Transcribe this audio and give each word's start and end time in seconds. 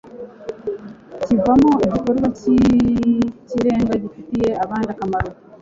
kivamo 1.25 1.71
igikorwa 1.85 2.27
cy'ikirenga 2.37 3.93
gifitiye 4.01 4.47
abandi 4.63 4.89
akamaro 4.91 5.29